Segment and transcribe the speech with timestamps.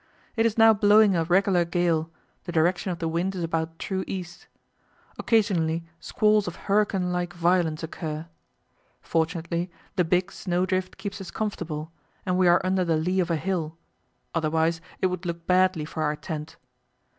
[0.35, 2.09] It is now blowing a regular gale;
[2.45, 4.47] the direction of the wind is about true east.
[5.19, 8.25] Occasionally squalls of hurricane like violence occur.
[9.03, 11.91] Fortunately the big snow drift keeps us comfortable,
[12.25, 13.77] and we are under the lee of a hill,
[14.33, 16.55] otherwise it would look badly for our tent.